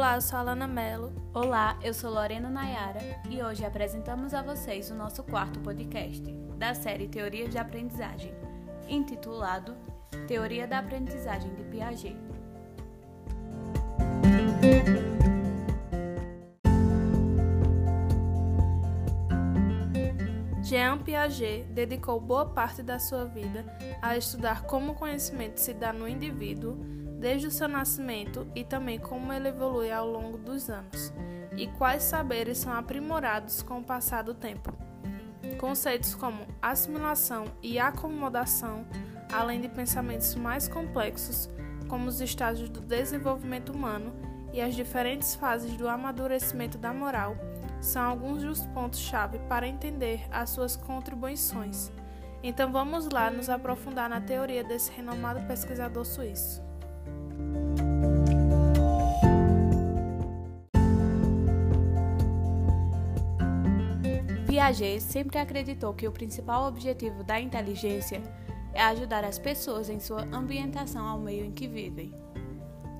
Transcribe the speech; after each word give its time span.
Olá, 0.00 0.14
eu 0.14 0.22
sou 0.22 0.38
a 0.38 0.40
Alana 0.40 0.66
Mello. 0.66 1.12
Olá, 1.34 1.78
eu 1.82 1.92
sou 1.92 2.10
Lorena 2.10 2.48
Nayara 2.48 3.00
e 3.28 3.42
hoje 3.42 3.66
apresentamos 3.66 4.32
a 4.32 4.40
vocês 4.40 4.90
o 4.90 4.94
nosso 4.94 5.22
quarto 5.22 5.60
podcast 5.60 6.22
da 6.56 6.74
série 6.74 7.06
Teorias 7.06 7.50
de 7.50 7.58
Aprendizagem, 7.58 8.32
intitulado 8.88 9.76
Teoria 10.26 10.66
da 10.66 10.78
Aprendizagem 10.78 11.54
de 11.54 11.64
Piaget. 11.64 12.16
Jean 20.62 20.96
Piaget 20.96 21.64
dedicou 21.74 22.18
boa 22.18 22.46
parte 22.46 22.82
da 22.82 22.98
sua 22.98 23.26
vida 23.26 23.66
a 24.00 24.16
estudar 24.16 24.62
como 24.62 24.92
o 24.92 24.94
conhecimento 24.94 25.58
se 25.58 25.74
dá 25.74 25.92
no 25.92 26.08
indivíduo 26.08 27.00
desde 27.20 27.46
o 27.46 27.50
seu 27.50 27.68
nascimento 27.68 28.46
e 28.54 28.64
também 28.64 28.98
como 28.98 29.32
ele 29.32 29.48
evolui 29.48 29.92
ao 29.92 30.08
longo 30.08 30.38
dos 30.38 30.70
anos, 30.70 31.12
e 31.56 31.66
quais 31.66 32.02
saberes 32.02 32.58
são 32.58 32.72
aprimorados 32.72 33.62
com 33.62 33.78
o 33.78 33.84
passar 33.84 34.24
do 34.24 34.34
tempo. 34.34 34.72
Conceitos 35.58 36.14
como 36.14 36.46
assimilação 36.62 37.44
e 37.62 37.78
acomodação, 37.78 38.86
além 39.30 39.60
de 39.60 39.68
pensamentos 39.68 40.34
mais 40.34 40.66
complexos, 40.66 41.50
como 41.86 42.08
os 42.08 42.20
estágios 42.20 42.70
do 42.70 42.80
desenvolvimento 42.80 43.70
humano 43.70 44.12
e 44.52 44.60
as 44.60 44.74
diferentes 44.74 45.34
fases 45.34 45.76
do 45.76 45.88
amadurecimento 45.88 46.78
da 46.78 46.92
moral, 46.92 47.36
são 47.80 48.02
alguns 48.02 48.42
dos 48.42 48.64
pontos-chave 48.66 49.38
para 49.40 49.68
entender 49.68 50.26
as 50.30 50.50
suas 50.50 50.76
contribuições. 50.76 51.92
Então 52.42 52.72
vamos 52.72 53.08
lá 53.10 53.30
nos 53.30 53.50
aprofundar 53.50 54.08
na 54.08 54.20
teoria 54.20 54.64
desse 54.64 54.90
renomado 54.90 55.46
pesquisador 55.46 56.04
suíço. 56.04 56.69
Piaget 64.60 65.00
sempre 65.00 65.38
acreditou 65.38 65.94
que 65.94 66.06
o 66.06 66.12
principal 66.12 66.68
objetivo 66.68 67.24
da 67.24 67.40
inteligência 67.40 68.22
é 68.74 68.82
ajudar 68.82 69.24
as 69.24 69.38
pessoas 69.38 69.88
em 69.88 69.98
sua 69.98 70.28
ambientação 70.36 71.06
ao 71.06 71.18
meio 71.18 71.46
em 71.46 71.50
que 71.50 71.66
vivem. 71.66 72.12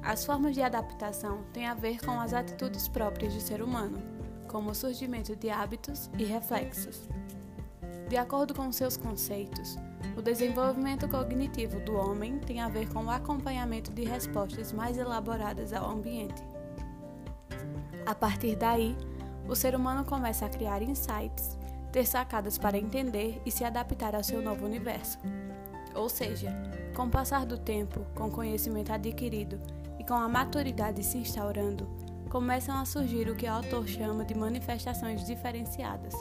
As 0.02 0.25
formas 0.25 0.55
de 0.55 0.62
adaptação 0.62 1.44
têm 1.52 1.67
a 1.67 1.75
ver 1.75 2.00
com 2.00 2.19
as 2.19 2.33
atitudes 2.33 2.89
próprias 2.89 3.34
do 3.34 3.42
ser 3.42 3.61
humano, 3.61 4.02
como 4.48 4.70
o 4.70 4.75
surgimento 4.75 5.36
de 5.36 5.50
hábitos 5.50 6.08
e 6.19 6.25
reflexos. 6.25 7.06
De 8.08 8.17
acordo 8.17 8.55
com 8.55 8.72
seus 8.72 8.97
conceitos, 8.97 9.77
o 10.17 10.22
desenvolvimento 10.22 11.06
cognitivo 11.08 11.78
do 11.80 11.95
homem 11.95 12.39
tem 12.39 12.62
a 12.62 12.70
ver 12.70 12.89
com 12.91 13.05
o 13.05 13.11
acompanhamento 13.11 13.92
de 13.92 14.02
respostas 14.02 14.72
mais 14.72 14.97
elaboradas 14.97 15.74
ao 15.74 15.91
ambiente. 15.91 16.42
A 18.06 18.14
partir 18.14 18.56
daí, 18.56 18.97
o 19.48 19.55
ser 19.55 19.74
humano 19.74 20.05
começa 20.05 20.46
a 20.46 20.48
criar 20.48 20.83
insights, 20.83 21.58
ter 21.92 22.06
sacadas 22.06 22.56
para 22.56 22.78
entender 22.78 23.41
e 23.44 23.50
se 23.50 23.64
adaptar 23.64 24.14
ao 24.14 24.22
seu 24.22 24.41
novo 24.41 24.64
universo. 24.64 25.19
Ou 25.94 26.08
seja, 26.08 26.52
com 26.94 27.06
o 27.06 27.10
passar 27.10 27.44
do 27.44 27.58
tempo, 27.58 28.05
com 28.14 28.28
o 28.28 28.30
conhecimento 28.30 28.92
adquirido 28.92 29.61
e 29.98 30.05
com 30.05 30.14
a 30.14 30.28
maturidade 30.28 31.02
se 31.02 31.18
instaurando, 31.18 31.88
começam 32.28 32.77
a 32.78 32.84
surgir 32.84 33.28
o 33.28 33.34
que 33.34 33.46
o 33.46 33.52
autor 33.52 33.86
chama 33.88 34.24
de 34.24 34.34
manifestações 34.34 35.27
diferenciadas, 35.27 36.14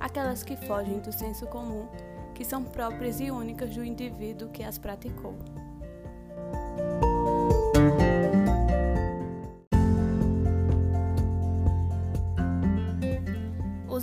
aquelas 0.00 0.42
que 0.42 0.56
fogem 0.56 1.00
do 1.00 1.12
senso 1.12 1.46
comum, 1.46 1.86
que 2.34 2.44
são 2.44 2.64
próprias 2.64 3.20
e 3.20 3.30
únicas 3.30 3.74
do 3.74 3.84
indivíduo 3.84 4.48
que 4.48 4.64
as 4.64 4.78
praticou. 4.78 5.34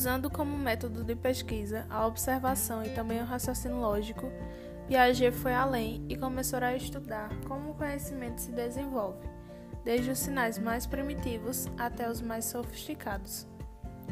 Usando 0.01 0.31
como 0.31 0.57
método 0.57 1.03
de 1.03 1.15
pesquisa 1.15 1.85
a 1.87 2.07
observação 2.07 2.83
e 2.83 2.89
também 2.89 3.21
o 3.21 3.23
raciocínio 3.23 3.77
lógico, 3.77 4.31
Piaget 4.87 5.31
foi 5.31 5.53
além 5.53 6.03
e 6.09 6.17
começou 6.17 6.57
a 6.57 6.75
estudar 6.75 7.29
como 7.47 7.69
o 7.69 7.73
conhecimento 7.75 8.41
se 8.41 8.51
desenvolve, 8.51 9.29
desde 9.85 10.09
os 10.09 10.17
sinais 10.17 10.57
mais 10.57 10.87
primitivos 10.87 11.67
até 11.77 12.09
os 12.09 12.19
mais 12.19 12.45
sofisticados. 12.45 13.47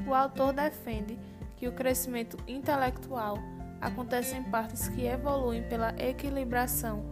O 0.08 0.14
autor 0.14 0.54
defende 0.54 1.18
que 1.58 1.68
o 1.68 1.74
crescimento 1.74 2.38
intelectual 2.48 3.40
acontece 3.82 4.36
em 4.36 4.44
partes 4.44 4.90
que 4.90 5.08
evoluem 5.08 5.64
pela 5.64 5.96
equilibração, 5.98 7.04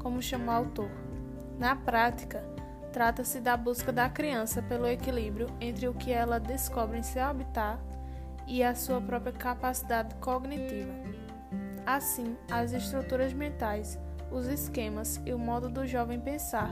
como 0.00 0.20
chama 0.20 0.54
o 0.54 0.56
autor. 0.56 0.90
Na 1.56 1.76
prática, 1.76 2.44
trata-se 2.92 3.38
da 3.38 3.56
busca 3.56 3.92
da 3.92 4.08
criança 4.08 4.60
pelo 4.60 4.88
equilíbrio 4.88 5.46
entre 5.60 5.86
o 5.86 5.94
que 5.94 6.10
ela 6.10 6.40
descobre 6.40 6.98
em 6.98 7.02
seu 7.04 7.22
habitat 7.22 7.93
e 8.46 8.62
a 8.62 8.74
sua 8.74 9.00
própria 9.00 9.32
capacidade 9.32 10.14
cognitiva. 10.16 10.92
Assim, 11.86 12.36
as 12.50 12.72
estruturas 12.72 13.32
mentais, 13.32 13.98
os 14.30 14.46
esquemas 14.46 15.20
e 15.24 15.32
o 15.32 15.38
modo 15.38 15.68
do 15.68 15.86
jovem 15.86 16.18
pensar 16.18 16.70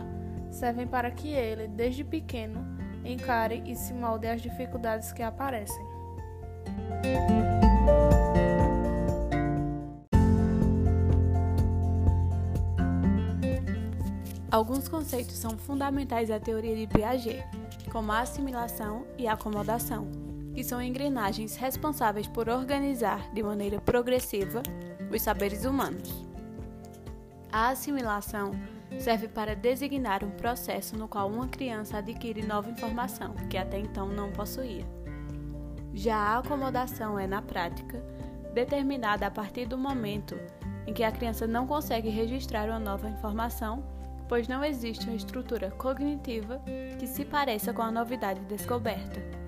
servem 0.51 0.87
para 0.87 1.11
que 1.11 1.29
ele, 1.29 1.69
desde 1.69 2.05
pequeno, 2.05 2.65
encare 3.05 3.63
e 3.67 3.75
se 3.75 3.93
molde 3.93 4.27
às 4.27 4.41
dificuldades 4.41 5.13
que 5.13 5.23
aparecem. 5.23 5.85
Alguns 14.51 14.87
conceitos 14.87 15.35
são 15.37 15.57
fundamentais 15.57 16.31
à 16.31 16.39
teoria 16.39 16.77
de 16.77 16.87
Piaget, 16.87 17.43
como 17.91 18.13
a 18.13 18.21
assimilação 18.21 19.07
e 19.17 19.27
a 19.27 19.33
acomodação 19.33 20.22
que 20.55 20.63
são 20.63 20.81
engrenagens 20.83 21.57
responsáveis 21.57 22.27
por 22.27 22.49
organizar 22.49 23.33
de 23.33 23.43
maneira 23.43 23.81
progressiva 23.81 24.63
os 25.11 25.23
saberes 25.23 25.65
humanos. 25.65 26.25
A 27.51 27.69
assimilação 27.69 28.53
serve 28.99 29.29
para 29.29 29.55
designar 29.55 30.25
um 30.25 30.31
processo 30.31 30.97
no 30.97 31.09
qual 31.09 31.29
uma 31.29 31.49
criança 31.49 31.99
adquire 31.99 32.43
nova 32.43 32.71
informação 32.71 33.35
que 33.49 33.59
até 33.59 33.79
então 33.79 34.09
não 34.09 34.31
possuía. 34.31 34.87
Já 35.95 36.17
a 36.17 36.39
acomodação 36.39 37.19
é, 37.19 37.27
na 37.27 37.43
prática, 37.43 38.03
determinada 38.55 39.27
a 39.27 39.31
partir 39.31 39.67
do 39.67 39.77
momento 39.77 40.39
em 40.87 40.93
que 40.93 41.05
a 41.05 41.13
criança 41.13 41.47
não 41.47 41.67
consegue 41.67 42.09
registrar 42.09 42.69
uma 42.69 42.79
nova 42.79 43.09
informação, 43.09 43.85
pois 44.29 44.49
não 44.49 44.65
existe 44.65 45.07
uma 45.07 45.17
estrutura 45.17 45.71
cognitiva 45.73 46.63
que 46.99 47.07
se 47.07 47.25
pareça 47.25 47.73
com 47.73 47.83
a 47.83 47.91
novidade 47.91 48.41
descoberta. 48.47 49.42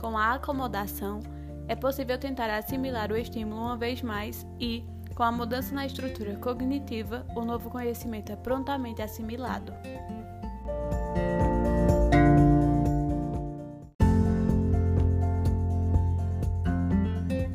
Com 0.00 0.16
a 0.16 0.32
acomodação, 0.32 1.20
é 1.68 1.76
possível 1.76 2.16
tentar 2.16 2.48
assimilar 2.48 3.12
o 3.12 3.16
estímulo 3.16 3.60
uma 3.60 3.76
vez 3.76 4.00
mais 4.00 4.46
e, 4.58 4.82
com 5.14 5.22
a 5.22 5.30
mudança 5.30 5.74
na 5.74 5.84
estrutura 5.84 6.36
cognitiva, 6.36 7.26
o 7.36 7.44
novo 7.44 7.68
conhecimento 7.68 8.32
é 8.32 8.36
prontamente 8.36 9.02
assimilado. 9.02 9.74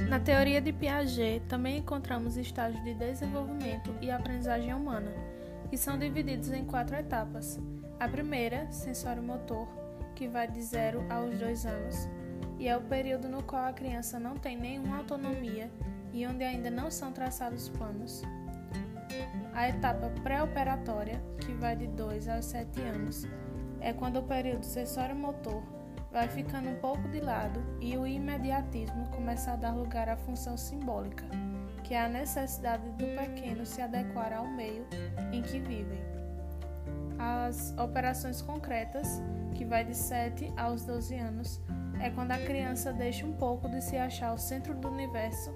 Na 0.07 0.19
teoria 0.19 0.61
de 0.61 0.71
Piaget, 0.71 1.43
também 1.47 1.79
encontramos 1.79 2.37
estágios 2.37 2.83
de 2.83 2.93
desenvolvimento 2.93 3.91
e 3.99 4.11
aprendizagem 4.11 4.71
humana, 4.71 5.11
que 5.67 5.77
são 5.77 5.97
divididos 5.97 6.51
em 6.51 6.63
quatro 6.63 6.95
etapas. 6.95 7.59
A 7.99 8.07
primeira, 8.07 8.71
sensório-motor, 8.71 9.67
que 10.13 10.27
vai 10.27 10.47
de 10.47 10.61
0 10.61 11.03
aos 11.09 11.39
2 11.39 11.65
anos 11.65 12.24
e 12.59 12.67
é 12.67 12.75
o 12.75 12.81
período 12.81 13.27
no 13.27 13.43
qual 13.43 13.65
a 13.65 13.73
criança 13.73 14.19
não 14.19 14.37
tem 14.37 14.57
nenhuma 14.57 14.97
autonomia 14.97 15.69
e 16.13 16.25
onde 16.25 16.43
ainda 16.43 16.69
não 16.69 16.89
são 16.89 17.11
traçados 17.11 17.69
planos. 17.69 18.23
A 19.53 19.69
etapa 19.69 20.09
pré-operatória, 20.23 21.21
que 21.39 21.53
vai 21.53 21.75
de 21.75 21.87
2 21.87 22.27
aos 22.27 22.45
7 22.45 22.81
anos, 22.81 23.27
é 23.79 23.93
quando 23.93 24.19
o 24.19 24.23
período 24.23 24.65
sensório-motor 24.65 25.61
vai 26.11 26.27
ficando 26.29 26.69
um 26.69 26.75
pouco 26.75 27.07
de 27.09 27.19
lado 27.19 27.61
e 27.81 27.97
o 27.97 28.07
imediatismo 28.07 29.07
começa 29.09 29.51
a 29.51 29.55
dar 29.55 29.75
lugar 29.75 30.07
à 30.07 30.15
função 30.15 30.57
simbólica, 30.57 31.25
que 31.83 31.93
é 31.93 32.05
a 32.05 32.09
necessidade 32.09 32.89
do 32.91 33.05
pequeno 33.17 33.65
se 33.65 33.81
adequar 33.81 34.33
ao 34.33 34.47
meio 34.47 34.85
em 35.31 35.41
que 35.41 35.59
vivem. 35.59 35.99
As 37.19 37.73
operações 37.77 38.41
concretas, 38.41 39.21
que 39.53 39.65
vai 39.65 39.83
de 39.83 39.95
7 39.95 40.53
aos 40.57 40.85
12 40.85 41.15
anos, 41.15 41.61
é 42.01 42.09
quando 42.09 42.31
a 42.31 42.37
criança 42.37 42.91
deixa 42.91 43.25
um 43.25 43.33
pouco 43.33 43.69
de 43.69 43.81
se 43.81 43.97
achar 43.97 44.33
o 44.33 44.37
centro 44.37 44.73
do 44.73 44.89
universo 44.89 45.53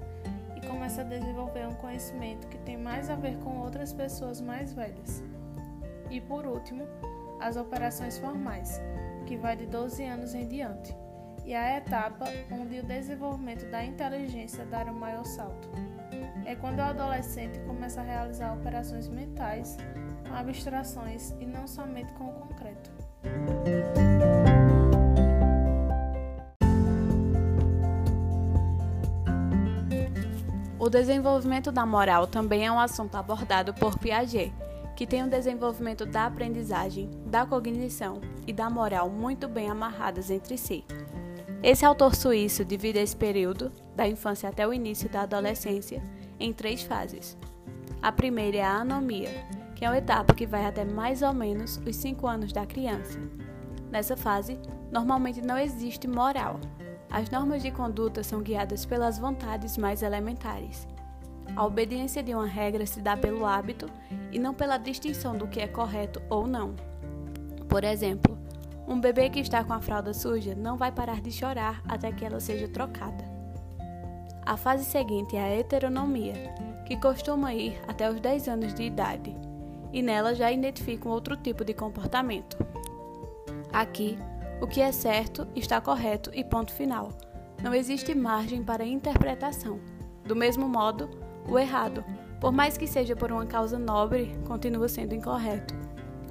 e 0.56 0.66
começa 0.68 1.02
a 1.02 1.06
desenvolver 1.06 1.68
um 1.68 1.76
conhecimento 1.76 2.48
que 2.48 2.58
tem 2.60 2.78
mais 2.78 3.10
a 3.10 3.16
ver 3.16 3.38
com 3.40 3.60
outras 3.60 3.94
pessoas 3.94 4.42
mais 4.42 4.74
velhas. 4.74 5.24
E 6.10 6.20
por 6.20 6.46
último, 6.46 6.88
as 7.40 7.56
operações 7.56 8.18
formais, 8.18 8.82
que 9.26 9.38
vai 9.38 9.56
de 9.56 9.66
12 9.66 10.04
anos 10.04 10.34
em 10.34 10.48
diante, 10.48 10.96
e 11.46 11.56
a 11.56 11.78
etapa 11.78 12.26
onde 12.52 12.80
o 12.80 12.84
desenvolvimento 12.84 13.66
da 13.72 13.84
inteligência 13.84 14.66
dá 14.66 14.84
o 14.84 14.94
maior 14.94 15.26
salto. 15.26 15.70
É 16.46 16.56
quando 16.56 16.80
o 16.80 16.84
adolescente 16.84 17.60
começa 17.60 18.02
a 18.02 18.04
realizar 18.04 18.54
operações 18.54 19.08
mentais 19.08 19.78
com 20.28 20.36
abstrações 20.36 21.32
e 21.40 21.46
não 21.46 21.68
somente 21.68 22.12
com 22.14 22.26
o 22.26 22.34
concreto. 22.34 22.92
O 30.90 30.92
desenvolvimento 30.92 31.72
da 31.72 31.86
moral 31.86 32.26
também 32.26 32.66
é 32.66 32.72
um 32.72 32.80
assunto 32.80 33.14
abordado 33.14 33.76
por 33.76 34.00
Piaget, 34.00 34.52
que 34.96 35.06
tem 35.06 35.22
o 35.22 35.30
desenvolvimento 35.30 36.04
da 36.04 36.26
aprendizagem, 36.26 37.12
da 37.28 37.46
cognição 37.46 38.20
e 38.48 38.52
da 38.52 38.72
moral 38.72 39.08
muito 39.08 39.48
bem 39.48 39.70
amarradas 39.70 40.32
entre 40.32 40.58
si. 40.58 40.84
Esse 41.62 41.86
autor 41.86 42.16
suíço 42.16 42.66
divide 42.66 42.98
esse 42.98 43.16
período, 43.16 43.72
da 43.96 44.08
infância 44.08 44.50
até 44.50 44.68
o 44.68 44.74
início 44.74 45.08
da 45.08 45.22
adolescência, 45.22 46.02
em 46.40 46.52
três 46.52 46.82
fases. 46.82 47.38
A 48.02 48.12
primeira 48.12 48.58
é 48.58 48.64
a 48.64 48.78
anomia, 48.78 49.30
que 49.76 49.86
é 49.86 49.90
uma 49.90 50.00
etapa 50.00 50.34
que 50.34 50.48
vai 50.48 50.66
até 50.66 50.84
mais 50.84 51.22
ou 51.22 51.36
menos 51.36 51.80
os 51.86 51.96
5 51.98 52.26
anos 52.26 52.52
da 52.52 52.66
criança. 52.66 53.20
Nessa 53.92 54.18
fase, 54.18 54.58
normalmente 54.92 55.40
não 55.40 55.56
existe 55.56 56.08
moral. 56.08 56.60
As 57.12 57.30
normas 57.30 57.64
de 57.64 57.72
conduta 57.72 58.24
são 58.24 58.42
guiadas 58.42 58.86
pelas 58.86 59.18
vontades 59.18 59.78
mais 59.78 60.04
elementares. 60.04 60.88
A 61.56 61.66
obediência 61.66 62.22
de 62.22 62.34
uma 62.34 62.46
regra 62.46 62.86
se 62.86 63.02
dá 63.02 63.18
pelo 63.18 63.46
hábito 63.46 63.88
e 64.32 64.38
não 64.38 64.54
pela 64.54 64.78
distinção 64.78 65.36
do 65.36 65.48
que 65.48 65.60
é 65.60 65.68
correto 65.68 66.22
ou 66.30 66.46
não. 66.46 66.76
Por 67.68 67.84
exemplo, 67.84 68.38
um 68.88 69.00
bebê 69.00 69.30
que 69.30 69.40
está 69.40 69.64
com 69.64 69.74
a 69.74 69.82
fralda 69.82 70.14
suja 70.14 70.56
não 70.56 70.78
vai 70.78 70.92
parar 70.92 71.22
de 71.22 71.32
chorar 71.32 71.82
até 71.88 72.12
que 72.12 72.24
ela 72.24 72.40
seja 72.40 72.68
trocada. 72.68 73.24
A 74.46 74.58
fase 74.58 74.84
seguinte 74.86 75.36
é 75.36 75.42
a 75.42 75.60
heteronomia, 75.60 76.34
que 76.88 76.98
costuma 76.98 77.54
ir 77.54 77.80
até 77.88 78.10
os 78.10 78.20
10 78.20 78.48
anos 78.48 78.74
de 78.74 78.84
idade, 78.84 79.36
e 79.94 80.02
nela 80.02 80.34
já 80.34 80.52
identifica 80.52 81.08
um 81.08 81.12
outro 81.12 81.38
tipo 81.38 81.64
de 81.64 81.74
comportamento. 81.74 82.58
Aqui, 83.72 84.18
o 84.62 84.68
que 84.68 84.82
é 84.82 84.92
certo 84.92 85.48
está 85.56 85.80
correto 85.80 86.32
e 86.34 86.44
ponto 86.44 86.74
final. 86.74 87.10
Não 87.64 87.74
existe 87.74 88.14
margem 88.14 88.64
para 88.64 88.86
interpretação. 88.86 89.80
Do 90.26 90.36
mesmo 90.36 90.68
modo, 90.68 91.10
o 91.48 91.58
errado, 91.58 92.04
por 92.40 92.52
mais 92.52 92.78
que 92.78 92.88
seja 92.88 93.16
por 93.16 93.32
uma 93.32 93.46
causa 93.46 93.80
nobre, 93.80 94.38
continua 94.46 94.88
sendo 94.88 95.16
incorreto. 95.16 95.74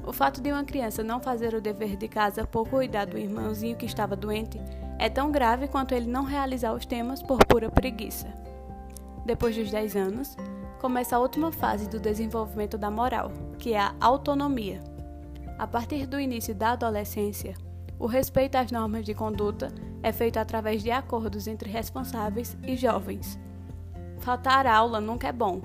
O 0.06 0.12
fato 0.12 0.40
de 0.40 0.50
uma 0.50 0.64
criança 0.64 1.02
não 1.02 1.20
fazer 1.20 1.54
o 1.54 1.60
dever 1.60 1.96
de 1.96 2.08
casa 2.08 2.46
por 2.46 2.68
cuidar 2.68 3.06
do 3.06 3.18
irmãozinho 3.18 3.76
que 3.76 3.86
estava 3.86 4.16
doente 4.16 4.58
é 4.98 5.08
tão 5.08 5.30
grave 5.30 5.68
quanto 5.68 5.94
ele 5.94 6.10
não 6.10 6.24
realizar 6.24 6.72
os 6.72 6.86
temas 6.86 7.22
por 7.22 7.44
pura 7.44 7.70
preguiça. 7.70 8.26
Depois 9.26 9.54
dos 9.54 9.70
10 9.70 9.96
anos, 9.96 10.36
começa 10.80 11.16
a 11.16 11.18
última 11.18 11.52
fase 11.52 11.88
do 11.88 12.00
desenvolvimento 12.00 12.78
da 12.78 12.90
moral, 12.90 13.30
que 13.58 13.74
é 13.74 13.80
a 13.80 13.94
autonomia. 14.00 14.80
A 15.58 15.66
partir 15.66 16.06
do 16.06 16.18
início 16.18 16.54
da 16.54 16.72
adolescência, 16.72 17.54
o 17.98 18.06
respeito 18.06 18.56
às 18.56 18.70
normas 18.70 19.04
de 19.04 19.14
conduta 19.14 19.72
é 20.02 20.12
feito 20.12 20.38
através 20.38 20.82
de 20.82 20.90
acordos 20.90 21.46
entre 21.46 21.70
responsáveis 21.70 22.56
e 22.62 22.76
jovens. 22.76 23.38
Faltar 24.20 24.66
aula 24.66 25.00
nunca 25.00 25.28
é 25.28 25.32
bom, 25.32 25.60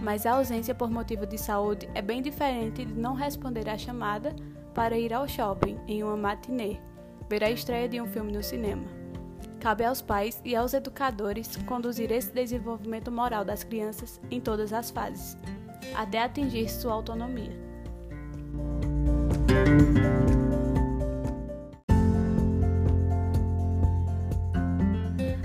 mas 0.00 0.24
a 0.24 0.32
ausência 0.32 0.74
por 0.74 0.90
motivo 0.90 1.26
de 1.26 1.38
saúde 1.38 1.88
é 1.94 2.00
bem 2.00 2.22
diferente 2.22 2.84
de 2.84 2.92
não 2.92 3.14
responder 3.14 3.68
à 3.68 3.76
chamada 3.76 4.34
para 4.74 4.96
ir 4.96 5.12
ao 5.12 5.28
shopping 5.28 5.78
em 5.86 6.02
uma 6.02 6.16
matinê, 6.16 6.78
ver 7.28 7.44
a 7.44 7.50
estreia 7.50 7.88
de 7.88 8.00
um 8.00 8.06
filme 8.06 8.32
no 8.32 8.42
cinema. 8.42 8.84
Cabe 9.60 9.84
aos 9.84 10.02
pais 10.02 10.40
e 10.44 10.56
aos 10.56 10.74
educadores 10.74 11.56
conduzir 11.66 12.10
esse 12.10 12.32
desenvolvimento 12.32 13.12
moral 13.12 13.44
das 13.44 13.62
crianças 13.62 14.20
em 14.30 14.40
todas 14.40 14.72
as 14.72 14.90
fases, 14.90 15.36
até 15.94 16.22
atingir 16.22 16.68
sua 16.68 16.92
autonomia. 16.92 17.52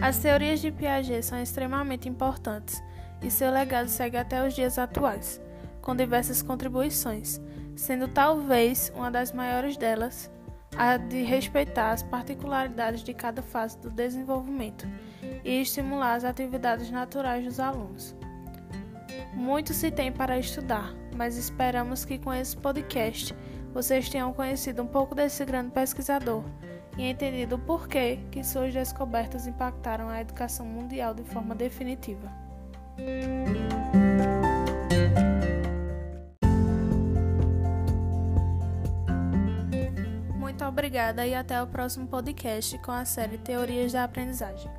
As 0.08 0.20
teorias 0.20 0.62
de 0.62 0.72
Piaget 0.72 1.22
são 1.22 1.38
extremamente 1.38 2.08
importantes 2.08 2.82
e 3.22 3.30
seu 3.30 3.52
legado 3.52 3.90
segue 3.90 4.16
até 4.16 4.42
os 4.48 4.54
dias 4.54 4.80
atuais, 4.80 5.42
com 5.82 5.94
diversas 5.94 6.42
contribuições, 6.42 7.42
sendo 7.76 8.08
talvez 8.08 8.90
uma 8.96 9.12
das 9.12 9.34
maiores 9.34 9.76
delas 9.76 10.32
a 10.78 10.96
de 10.96 11.24
respeitar 11.24 11.92
as 11.92 12.04
particularidades 12.04 13.04
de 13.04 13.14
cada 13.14 13.42
fase 13.42 13.78
do 13.80 13.90
desenvolvimento 13.90 14.88
e 15.44 15.62
estimular 15.62 16.14
as 16.14 16.24
atividades 16.24 16.90
naturais 16.90 17.44
dos 17.44 17.60
alunos. 17.60 18.16
Muito 19.34 19.74
se 19.74 19.92
tem 19.92 20.10
para 20.10 20.40
estudar, 20.40 20.94
mas 21.18 21.36
esperamos 21.36 22.06
que 22.06 22.18
com 22.18 22.34
esse 22.34 22.56
podcast 22.56 23.36
vocês 23.74 24.08
tenham 24.08 24.32
conhecido 24.32 24.84
um 24.84 24.88
pouco 24.88 25.14
desse 25.14 25.44
grande 25.44 25.72
pesquisador 25.72 26.46
e 26.98 27.04
entendido 27.04 27.56
o 27.56 27.60
porquê 27.60 28.20
que 28.32 28.44
suas 28.44 28.74
descobertas 28.74 29.46
impactaram 29.48 30.10
a 30.10 30.20
educação 30.20 30.66
mundial 30.66 31.14
de 31.14 31.24
forma 31.24 31.54
definitiva. 31.54 32.32
Muito 40.36 40.66
obrigada 40.66 41.26
e 41.28 41.36
até 41.36 41.62
o 41.62 41.68
próximo 41.68 42.08
podcast 42.08 42.78
com 42.80 42.92
a 42.92 43.06
série 43.06 43.38
Teorias 43.38 43.94
da 43.94 44.04
Aprendizagem. 44.04 44.72